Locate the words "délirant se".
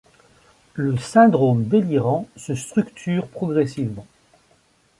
1.67-2.55